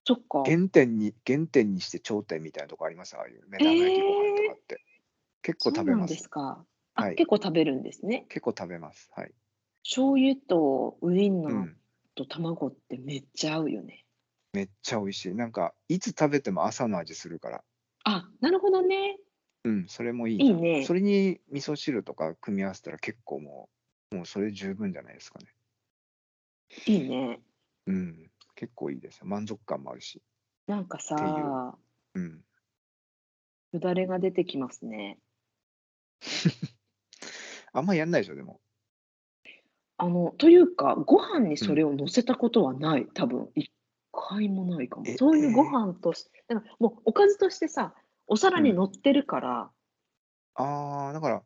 [0.05, 0.39] そっか。
[0.45, 4.83] 原点に、原点にして頂点みたいなとこあります、ああいう目え玉焼きご飯とー、かって。
[5.43, 6.09] 結構そうなん食べま。
[6.09, 6.67] ですすか。
[6.95, 7.17] あ、はい。
[7.17, 8.29] 結構食べるんですね。
[8.29, 9.11] 結構食べます。
[9.13, 9.35] はい。
[9.83, 11.81] 醤油とウインナーうん。
[12.19, 14.05] と卵ってめっちゃ合うよね。
[14.53, 15.35] めっちゃ美味しい。
[15.35, 17.65] なんか、いつ食べても朝の味するから。
[18.05, 19.19] あ、なるほどね。
[19.65, 20.45] うん、それもいいな。
[20.45, 20.85] いいね。
[20.85, 23.69] それに味噌汁とか組み合わせたら結構も
[24.11, 25.47] う、もうそれ十分じゃないですかね。
[26.87, 27.41] いいね。
[27.87, 28.31] うん。
[28.57, 29.27] 結構いいですよ。
[29.27, 30.21] 満足感もあるし。
[30.67, 30.99] なんか。
[30.99, 31.15] さ、
[32.15, 32.45] うん。
[33.73, 35.21] よだれが出てきますね。
[37.73, 38.61] あんまやんないでしょ、でも。
[39.99, 43.73] あの、というか、ご飯にそれを乗せたことはない、多分一
[44.13, 45.07] 回もないかも。
[45.07, 47.95] えそういうごえ飯としだからもうおかずとしてさ、
[48.27, 49.71] お皿に乗ってるから、
[50.55, 51.43] ああ、だから、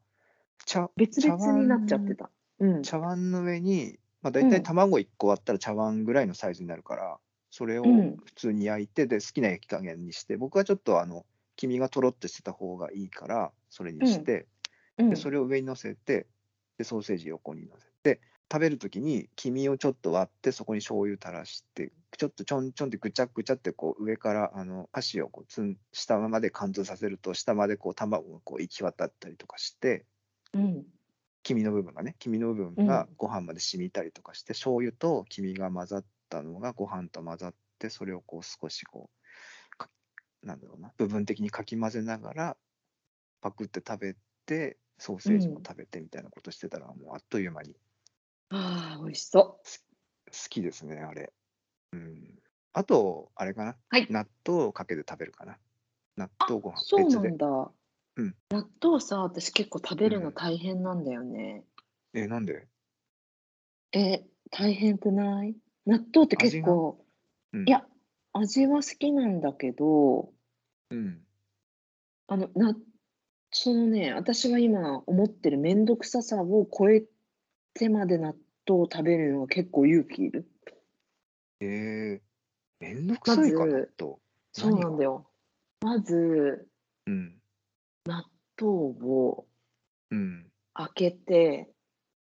[0.66, 2.30] 茶別々になっちゃってた。
[2.60, 2.82] うん。
[2.82, 7.18] 茶碗の上に、まあ、大体うん卵1個割ったら茶碗ぐらいのサイズになるから、
[7.50, 8.16] それをうん。
[8.24, 14.48] 普通に焼いて、で好きな焼き加減にして、僕はちょっとあの黄身がとろっとしてた方がいいから、それにして、
[14.98, 15.10] うん。
[15.10, 16.26] でそれを上に乗せて
[16.78, 18.20] で、ソーセージ横に乗せて、
[18.52, 30.04] 食べるときに黄身をちょっと割って、そこに醤油垂らして、ちょっとちょんちょんってぐちゃぐちゃってこう上からあの箸をこうつん下まで貫通させると、下までこう卵がこう行き渡ったりとかして、
[30.52, 30.84] うん。
[31.44, 39.10] 黄身の部分がね黄身の部分がご飯まで染みたりとかして、醤油と黄身が混ざったのがご飯と混ざってそれをこう少しこ
[39.74, 39.88] うか
[40.44, 42.56] なんだろうな部分的にかき混ぜながら
[43.40, 47.74] パクって食べてソーセージも食べてみたいなことしてたら、もうあっという間に
[48.54, 49.60] ああ、美味しそ
[50.30, 51.32] 好きですねあれ。
[51.92, 52.38] うん。
[52.74, 54.06] あとあれかな、はい。
[54.10, 55.58] 納豆をかけて食べるかな？
[56.16, 56.72] 納豆ごう。
[56.72, 57.72] 飯そう別でなんだ。
[58.16, 58.36] うん。
[58.50, 60.24] 納豆さ、私結構食べるうん。
[60.24, 61.64] の大変なんだよね。
[62.12, 62.68] えなんで、
[63.92, 65.56] え、大変くない？
[65.86, 67.04] 納豆って結構、
[67.52, 67.86] うん、いや、
[68.34, 70.32] 味は好きなんだけど、
[70.90, 71.26] うん。
[72.28, 72.76] あの、な、
[73.50, 77.04] そのね、私が今思ってるめんどくささを超え
[77.74, 78.34] てまで納
[78.66, 80.48] 豆を食べるのは結構勇気いる。
[81.60, 82.20] えー、
[82.80, 84.16] めんどくさいかまず納豆
[84.52, 85.26] そうなんだよ、よ。
[85.80, 86.68] まず、
[87.06, 87.34] うん
[88.04, 88.24] 納
[88.60, 88.72] 豆
[89.02, 89.46] を
[90.10, 91.70] うん開けて、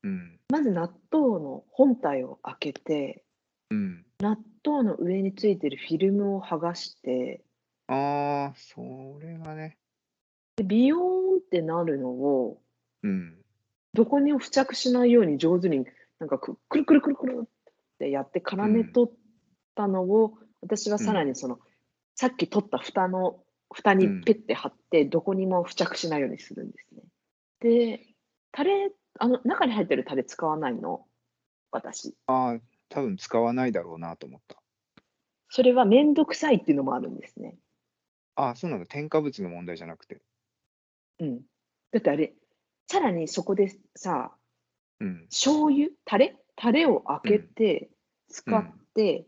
[0.02, 3.24] うんまず納豆の本体を開けて、
[3.70, 7.42] うん納豆の上についてるフィルムを剥がして、
[7.88, 9.76] ああ、それがね。
[10.56, 12.62] でビヨーンってなるのを、
[13.02, 13.36] うん。
[13.92, 15.86] どこにも付着しないように上手に
[16.24, 17.48] なんかくくるくるくるくるっ
[17.98, 19.14] てやって絡め取っ
[19.74, 21.58] たのを、私はさらにその、
[22.14, 27.02] さっき取った蓋の蓋にペッて貼って、どこにも付着しないようにするんですね。
[27.60, 28.06] で、
[28.52, 31.06] タレ、あの中に入ってるタレ使わないの、
[31.70, 32.16] 私。
[32.26, 34.62] ああ、多分使わないだろうなと思った。
[35.50, 37.58] それはめんどくさいっていうのもあるんですね。
[38.36, 38.86] ああ、そうなんだ。
[38.86, 40.22] 添加物の問題じゃなくて。
[41.20, 41.42] うん。
[41.92, 42.32] だってあれ、
[42.86, 44.34] さらにそこでさ、
[45.00, 45.26] うん。
[45.30, 45.90] 醤油？
[46.04, 46.36] タレ？
[46.56, 47.90] タレを開けて、
[48.28, 49.26] 使って、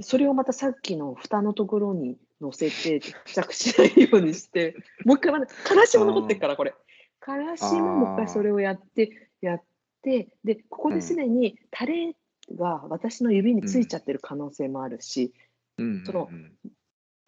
[0.00, 6.74] それをまたさっきの蓋のところに乗せて、付着しないようにして、 もう一回まだ、からしも残ってるから、これ。
[7.20, 9.62] からしももう一回それをやって、やっ
[10.02, 12.14] て、で、ここですでにタレ
[12.54, 15.32] が私の指についちゃってる可能性もあるし、
[15.78, 16.04] うん。
[16.04, 16.52] そのうん。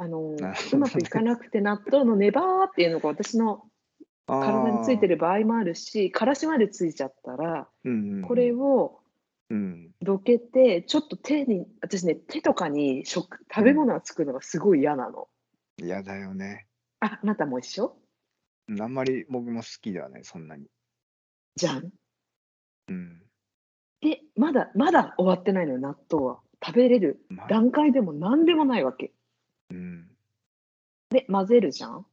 [0.01, 3.69] あのうまくいかなくて納豆のネバーっていうのが私の
[4.29, 9.01] 体についてる場合もあるし、からしまでついちゃったら、うんうん、これを
[9.51, 9.91] うん。
[10.03, 15.27] どけて、ちょっと手に、私ね、手とかに食食べ物がつくのがすごい嫌なの。
[15.79, 16.67] 嫌だよね。
[17.01, 17.97] あ、あなたも一緒？
[18.69, 20.67] うんあんまり僕も好きではない、そんなに。
[21.57, 21.91] じゃん？
[22.89, 23.23] うん。
[24.03, 26.41] で、まだ、まだ終わってないのよ、納豆は。
[26.63, 29.13] 食べれるまあ、段階でも何でもないわけ。
[29.71, 30.11] うん。
[31.09, 32.07] で、混ぜるじゃん？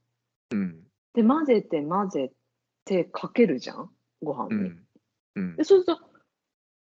[0.52, 0.85] うん。
[1.16, 2.32] で、混ぜて混ぜ
[2.86, 3.90] てかけるじゃん、
[4.22, 4.62] ご飯に。
[4.62, 4.88] うん。
[5.36, 5.56] うん。
[5.56, 5.64] で、。
[5.64, 6.02] そうすると、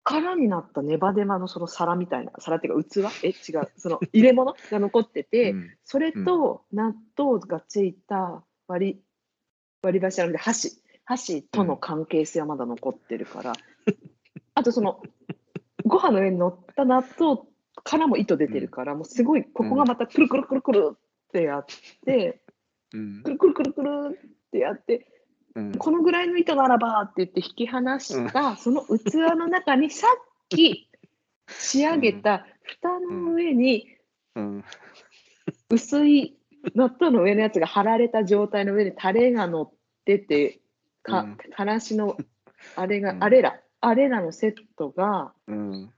[0.03, 2.99] 空になったネバネバのその皿みたいな、皿っていうか器？
[3.23, 4.55] え、違う、その入れ物？
[4.71, 5.69] が残ってて、うん。
[5.83, 9.01] それと納豆がついた割り
[9.81, 10.81] 割り箸なくて箸。
[11.05, 13.53] 箸との関係性はまだ残ってるから、
[14.55, 15.01] あとその
[15.85, 17.41] ご飯の上に乗った納豆
[17.83, 20.97] からも糸出てるから、もうすごいここがまたくるくるくるくるっ
[21.33, 21.65] てやっ
[22.05, 22.41] て、
[22.93, 25.07] うんくるくるくるくるってやって
[25.55, 25.71] うん。
[25.75, 30.89] このぐらいの糸ならばって言って引き離した、その器の中にさっき
[31.49, 33.87] 仕上げた蓋の上に
[34.35, 34.63] うん。
[35.69, 36.37] 薄い
[36.75, 39.71] 納豆の上のやつが貼られた状態の上でタレが乗っ
[40.05, 40.59] てて
[41.01, 42.17] か、うんからしの
[42.75, 45.93] あれが、うんあれらあれらのセットがうん。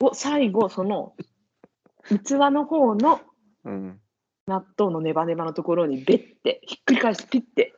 [0.00, 1.14] を最後その
[2.08, 3.20] 器の方の
[3.64, 4.00] うん。
[4.50, 7.74] 納豆のネバネバのところにベッてひっくり返してピッて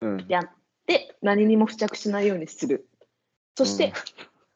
[0.00, 0.26] うん。
[0.28, 0.50] やっ
[0.86, 2.88] て何にも付着しないようにする
[3.56, 3.92] そして、うん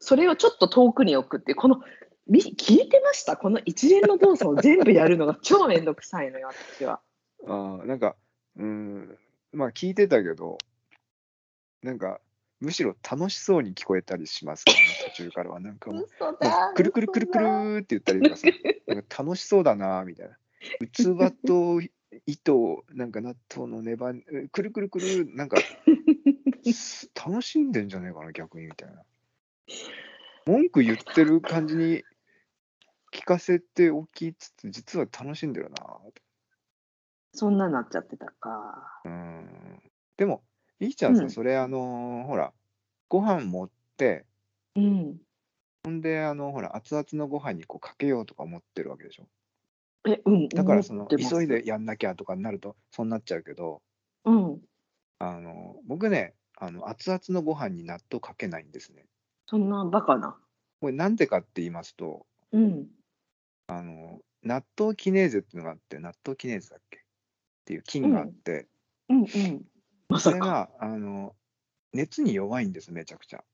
[0.04, 1.80] それをちょっと遠くに置くっていうこの
[2.26, 3.36] み聞いてました？
[3.36, 7.00] この一連の動作を全部やるのが超めんどくさいのよ私は。
[7.46, 8.16] ああ、なんか、
[8.56, 9.16] うん、
[9.52, 10.58] まあ聞いてたけど、
[11.84, 12.20] なんか、
[12.60, 14.74] むしろ楽しそうに聞こえたりしますね、
[15.16, 15.60] 途中からは。
[15.60, 16.08] なんかもう、
[16.74, 18.48] くるくるくるくるって言ったりとかさ、
[19.22, 20.36] 楽しそうだなーみたいな。
[20.92, 21.80] 器と
[22.26, 24.12] 糸をなんか納豆のネバ
[24.52, 25.58] くるくるくるなんか
[26.70, 29.02] す楽しんでんじゃねえかな逆にみたいな。
[30.46, 32.02] 文句言ってる感じに
[33.12, 35.76] 聞かせておきつつ実は楽しんでるな
[37.34, 39.02] そんななっちゃってたか。
[39.04, 39.80] うん。
[40.16, 40.42] でも
[40.80, 41.30] いいちゃんさ、うん。
[41.30, 42.52] それあのーほら
[43.08, 44.24] ご飯持って
[44.74, 45.16] うん。
[45.84, 49.26] ほんであのほら熱々のご飯にこうかけようとか思ってるわけでしょ
[50.08, 50.48] え、うん。
[50.48, 51.66] だからその急いで。
[51.66, 53.82] やんなきゃとかになるとそうなっちゃうけど
[54.24, 54.60] うん。
[55.18, 59.06] あの僕ねあの熱々のご飯に納豆かけないんですね
[59.46, 60.36] そんなバカな。
[60.80, 62.86] これなんでかって言いますとうん。
[63.68, 66.98] あの納豆キネーゼっていうのがあって納豆キネーゼだっけ？
[66.98, 67.00] っ
[67.64, 68.66] ていう菌があって、
[69.08, 69.64] うんうん。
[70.08, 70.32] まさか。
[70.32, 71.36] それがあの
[71.92, 73.44] 熱に弱いんですめちゃくちゃ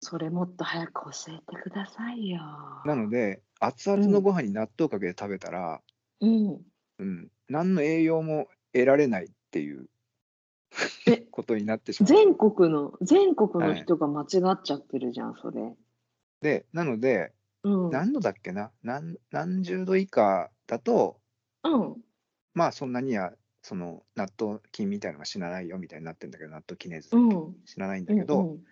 [0.00, 2.40] それもっと早く教えてくださいよ。
[2.84, 5.80] なので熱々のご飯に納豆かけて食べたら、
[6.20, 6.60] うん。
[6.98, 9.88] うん、何の栄養も得られないっていう
[11.06, 15.74] え ことになってしまう全国の、全国の人が間違っちゃってるじゃん、それ。
[16.42, 17.32] でなので
[17.62, 17.90] うん。
[17.90, 18.70] 何度だっけな？
[18.82, 21.20] 何何十度以下だと
[21.64, 21.96] うん。
[22.54, 23.32] まあそんなには
[23.62, 27.56] その納豆菌みたいのが死なないよみたいになってるんだけど納豆キネーゼだっけ、うん。
[27.64, 28.64] 死なないんだけど、うんうん。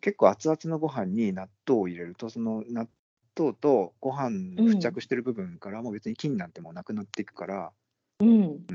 [0.00, 2.88] 結構熱々のご飯に納豆を入れるとその納
[3.38, 7.72] 豆とご飯の付着してる部分からもう別に菌なんてもうなくなっていくから、
[8.20, 8.66] うん。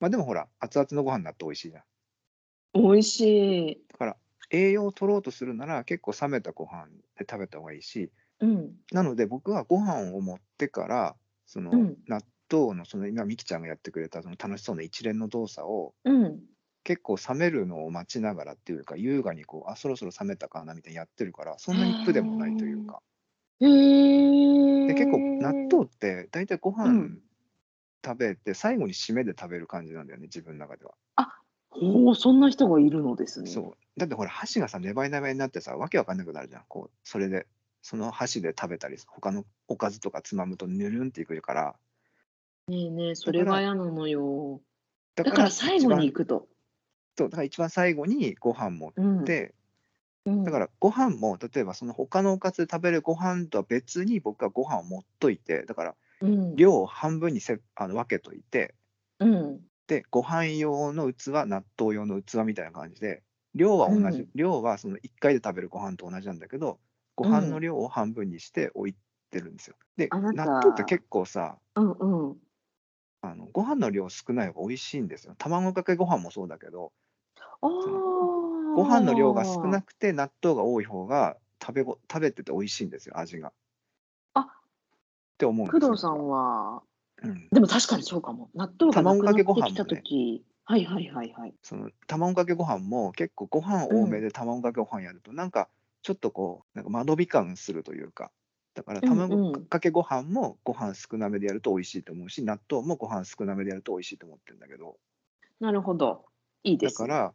[0.00, 1.82] まあでもほら熱々のご飯納豆美味しいじゃん
[2.74, 3.20] 美味し
[3.70, 3.82] い。
[3.92, 4.16] だから
[4.50, 6.86] 栄養を取ろうとするなら結構冷めたご飯
[7.18, 8.72] で食べた方がいいしうん。
[8.92, 11.16] なので僕はご飯を持ってから
[11.46, 16.40] そのうん納豆のその今みきちゃんがやってくれたその楽しそうな一連の動作をうん。
[16.84, 23.00] 結構冷めるのを待ちながらっていうか優雅にこうあそろそろ冷めたかなみたいにやってるからそんなに苦でもないというか。
[23.60, 27.18] で結構納豆って大体ご飯うん
[28.04, 30.94] 食べて最後に締めで食べる感じなんだよね自分の中では。
[31.70, 33.50] おお、そんな人がいるのですね。
[33.50, 37.46] そうだってほら箸がさネバネバになってさわけわかんなくなるじゃんこうそれで
[37.82, 41.76] その箸で食べたり他のおかずとかつまむとぬるんっていくから
[42.68, 44.60] ねえねえ、それが嫌なのよ。
[45.16, 46.48] だだから最後に行くと。
[47.18, 49.24] そうだから一番最後にご飯持っうん。
[49.24, 49.54] て、
[50.26, 56.64] うんだからご飯も例えばその他のおかずで食べるご飯とは別に僕はご飯を持っといてだからうん。
[56.64, 58.74] 量を半分にせあの分けといて
[59.18, 59.68] うん。
[59.86, 63.22] でご飯用の器納豆用の器みたいな感じで
[63.54, 66.80] 量は同じ、うん量はその1回で食べるご飯と同じなんだけど
[67.16, 68.96] ご飯の量を半分にして置い
[69.30, 69.76] てるんですよ。
[69.96, 71.90] で納豆って結構さうん
[72.30, 72.42] うん。
[73.20, 75.34] あのご飯の量少ない方が美味しいんですよ。
[75.38, 76.92] 卵かけご飯もそうだけど
[77.62, 77.70] ああ。
[78.74, 83.52] ご飯の量が少なくて納豆が多い方が食べご食べてて美味しいんですよ味が。
[84.34, 84.46] あっ
[85.36, 85.80] て思うんですよ。
[85.80, 86.82] 工藤さんは、
[87.22, 88.50] うん、でも確かにそうかも。
[88.54, 91.54] 納豆がなくなって卵かけご飯もねきたとき、はいはいはいはい。
[91.62, 95.68] その卵かけご飯も結構ご飯多めで卵かけご飯やると、なんか
[96.02, 98.30] ちょっとこうなんか間延び感するというか
[98.74, 104.96] だからうんうん卵かけご飯もご飯少なめでやると美味しいと思うし納豆もご飯少なめでやると美味しいと思ってるんだけど
[105.60, 106.26] なるほど。
[106.62, 106.98] いいです。
[106.98, 107.32] だから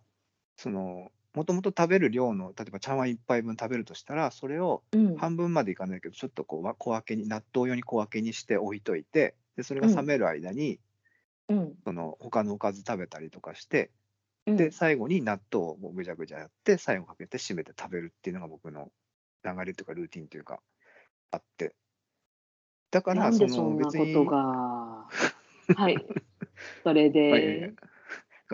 [0.63, 10.79] そのもともと食べる量の例えば茶碗一杯分食べるとしたらそれをうん、半分までいかないけどちょっとこうわ小分けに納豆用に小分けにして置いといてでそれが冷める間に、
[11.49, 11.73] うん。
[11.83, 13.91] その他のおかず食べたりとかして
[14.45, 18.89] うん、で最後に納豆をぐちゃぐちゃやって最後かけて締めて食べるっていうのが僕の
[19.45, 20.59] 流れというかルーティンというか
[21.31, 21.73] あって。
[22.91, 25.07] だかなんらそでそんなの別にことが。
[25.77, 25.95] はい。
[26.83, 27.73] それで、まあい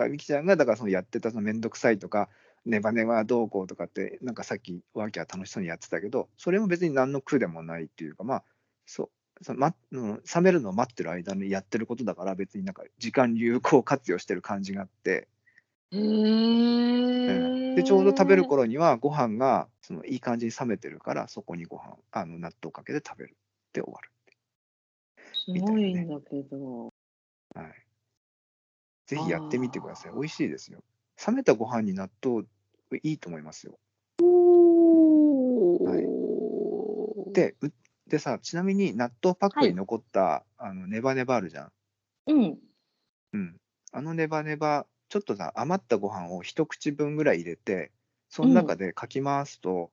[0.00, 2.28] からみきちゃんがだからそのやってたその面倒くさいとか
[2.64, 8.44] ネバネバどうこうとかってなんかさっきワーキャー楽しそうにやってたけどそれも別に何の苦でもないっていうかまあ
[8.86, 15.28] そうその、ま、うん冷めるのを待ってる間にやってることだから別になんか時間有効活用してる感じがあって、
[15.92, 17.74] へうんえ。
[17.76, 24.10] でちょうど食べる頃にはご飯がそのいい感じに冷めてるからそこにご飯あの納豆かけて食べるって終わる
[25.32, 26.92] すごいんだけど。
[27.54, 27.89] はい。
[29.10, 30.12] ぜひやってみてください。
[30.12, 30.84] 美味しいですよ。
[31.26, 32.44] 冷めたご飯に納豆
[33.02, 33.76] いいと思いますよ。
[34.22, 37.72] おはいー、で、う
[38.06, 41.72] でさ、ちなみに納豆パックに残った、あのネバネバあるじゃん。
[42.28, 42.58] うん。
[43.32, 43.56] うん。
[43.90, 47.90] あのネバネバ、ちょっとさ、余ったご飯を一口分ぐらい入れて、
[48.28, 49.90] その中でかき回すと、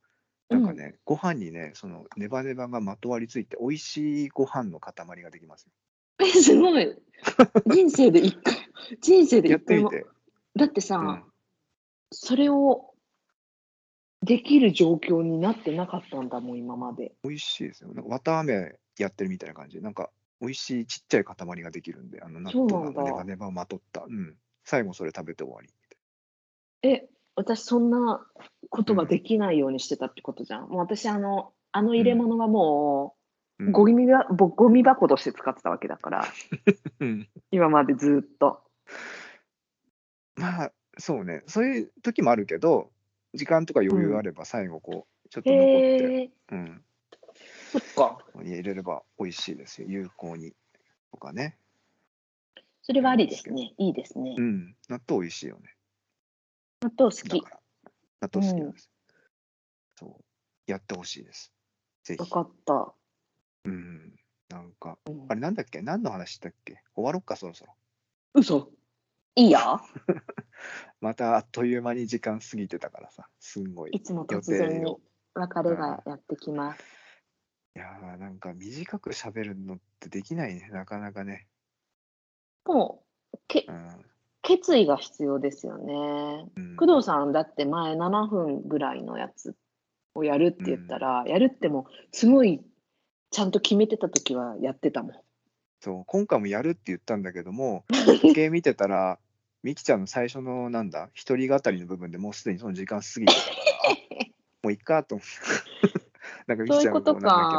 [0.50, 5.72] なんかね、ご飯にね、そのネバネバがまとわりついて、美味しいご飯の塊ができますよ。
[6.20, 6.96] え、すごい。
[7.66, 8.67] 人生で一回、
[9.02, 9.58] 人生でや。
[9.58, 10.06] ってみて。
[10.56, 11.24] だってさ、うん
[12.12, 12.94] それを
[14.24, 17.14] できる状況になってなかったんだもん、今まで。
[17.24, 17.94] 美味しいですよ。
[17.94, 19.82] なんか綿あめやってるみたいな感じ。
[19.82, 20.10] なんか
[20.42, 24.06] 美味しいちっちゃい塊ができるんで、あの納豆なんだがネバネバまとった。
[24.08, 24.36] うん。
[24.64, 25.70] 最後それ食べて終わり。
[26.84, 28.26] え、私そんな
[28.70, 30.70] ことができないようにしてたってことじゃん。
[30.70, 33.16] もう私あの、あの入れ物はも
[33.60, 34.06] ううんゴミ
[34.56, 36.26] ゴミ箱として使ってたわけだから、
[37.00, 38.67] うん今までずっと。
[40.36, 41.44] まあ、そうね。
[41.48, 42.92] そういう時もあるけど、
[43.34, 46.86] 時間とか余裕あれば最後こう、ちょっと残って、うん。
[47.72, 48.26] そっか。
[48.36, 49.88] 入れれば美味しいですよ。
[49.88, 50.56] 有効に。
[51.12, 51.58] とかね。
[52.82, 53.74] それはありですね。
[53.78, 54.42] いいですねう。
[54.42, 54.76] ん。
[54.88, 55.76] 納豆美味しいよね。
[56.82, 57.30] 納豆好き。
[57.30, 57.60] だから、
[58.22, 58.90] 納豆好きなんです。
[59.96, 60.24] そう。
[60.72, 61.52] やってほしいです。
[62.04, 62.28] ぜひわ。
[62.28, 62.94] かった。
[63.66, 64.16] うん。
[64.50, 65.82] なんか、うんあれなんだっけ？
[65.82, 66.82] 何の話だっけ？
[66.96, 67.76] 終わろっか、そろそろ。
[68.36, 68.72] 嘘
[69.38, 69.80] いいや。
[71.00, 73.92] またあっという間に時間過ぎてたからさ、すんごい。
[73.92, 74.98] いつも突予然に
[75.36, 76.84] 別れがやってきます。
[77.76, 81.48] いやーなんか短く喋るのってできないね、なかなかね。
[82.66, 84.06] もう、けうん。
[84.42, 86.50] 決意が必要ですよね。
[86.56, 89.56] うん工藤さんだって前7分ぐらいのやつ
[90.16, 92.66] をやるって言ったら、やるってもすごい
[93.30, 95.14] ちゃんと決めてた時はやってたもん。
[95.80, 97.86] そう、今回もやるって言ったんだけども、
[98.22, 99.20] 時計見てたら、
[99.68, 103.48] みきちゃんの最初のなんだ、一人語りの部分でもうすでにその時間過ぎてたか
[103.90, 104.26] ら、
[104.64, 106.08] もういっかと思って。
[106.48, 107.58] なんかみきちゃんのそういうことかなんだっけ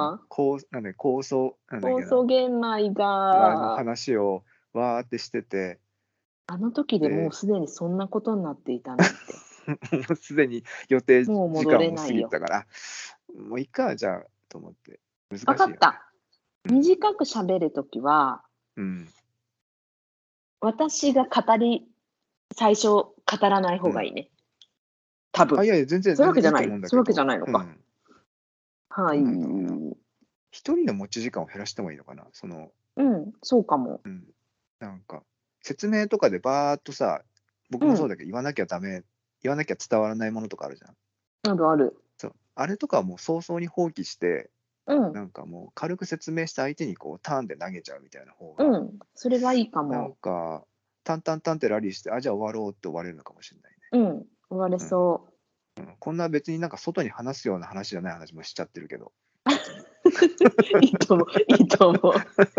[0.71, 4.42] なんだ構想、なんだっけな放送玄米が、話を
[4.73, 5.81] わーってしてて、
[6.47, 9.12] あの時でもうすでにそんなことになっていたなんて。
[9.92, 12.66] もうすでに予定時もう間戻れないよも過ぎてたから、
[13.51, 14.99] もういっか、じゃあと思って。
[15.29, 16.11] 難しい分かよった。
[16.73, 18.42] 短く喋るときは、
[18.77, 19.09] うん。
[20.61, 21.87] 私が語り、
[22.54, 24.30] 最初語らない方がいいね。
[25.32, 25.68] 多分あ、い。
[25.68, 26.16] やいや、全然。
[26.16, 27.80] そういうわけじゃないそういうわけじゃないのかうん
[28.90, 29.18] はい。
[30.50, 32.26] 一人の持ち時間を減らしてもいいのかな？
[32.32, 34.00] その、うん、そうかも。
[34.02, 34.24] うん。
[34.80, 35.22] なんか、
[35.62, 37.22] 説明とかでバーっとさ、
[37.70, 39.04] 僕もそうだけど、言わなきゃダメ、
[39.42, 41.52] 言わなきゃ伝わらないものとかあるじゃん。
[41.52, 41.96] あるある。
[42.16, 42.32] そう。
[42.54, 44.50] あれとかはもう早々に放棄して、
[44.87, 48.98] うん、なんかもう軽く説明して相手にこうターンで投げちゃうみたいな方が、うん。
[49.14, 50.14] それがいいかなんも。
[50.14, 50.64] か、
[51.09, 54.11] タンタンタンってラリーして、あ、じゃあ終わろうって終われるのかもしれないね。
[54.11, 55.27] うん、終われそ
[55.79, 59.12] うんこんな別になんか外に話すような話じゃない話もしちゃってるけど、
[59.47, 59.49] う。
[60.85, 61.29] いいと思う。
[61.57, 62.12] いいと思う。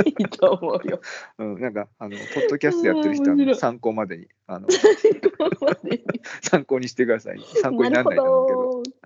[0.06, 1.00] いいと思うよ。
[1.38, 4.68] うん、なんかあの、ポッドキャストやってる人はあー面白い参考までにあの、
[6.42, 7.40] 参考にしてください。
[7.62, 9.00] 参考にならないと思うけど、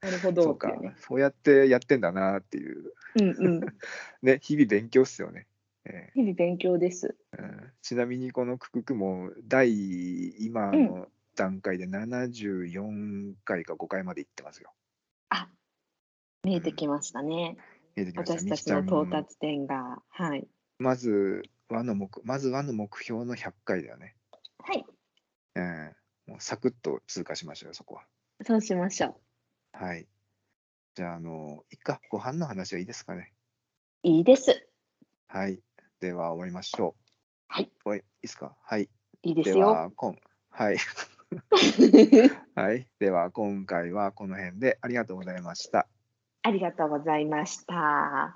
[0.00, 0.50] なるほそど。
[0.50, 3.60] うかっていうね。、そうやってやってんだなっていう、うんうん。
[4.22, 5.46] ね、日々勉強っすよね。
[5.84, 7.16] え日々勉強です。
[7.32, 14.72] ーうんちなみにこのクククも第今の段階で74回か5回まで行ってますよ。
[15.30, 15.48] あ、
[16.44, 17.56] 見えてきましたね。
[17.96, 18.34] 見えてきました。
[18.34, 20.02] 私たちの到達点が。
[20.08, 20.46] はい。
[20.78, 24.16] まず和の目、まず和の目標の100回だよね。
[24.58, 24.84] はい。
[25.56, 28.06] えーもうサクッと通過しましょうよ、そこは。
[28.46, 29.14] そうしましょう。
[29.72, 30.06] はい。
[30.94, 33.32] じゃあ、あの、いっか、ご飯の話はいいですかね。
[34.04, 34.68] いいです。
[35.26, 35.60] はい。
[36.00, 37.02] では、終わりましょう。
[37.48, 37.70] はい。
[37.84, 38.56] おい、いいですか？
[38.62, 38.88] はい。
[39.22, 39.54] いいですよ。
[39.56, 40.76] では、こん、はい。
[42.56, 42.88] はい。
[42.98, 45.86] では、今回はこの辺でありがとうございました。
[46.42, 48.34] ありがとうございました。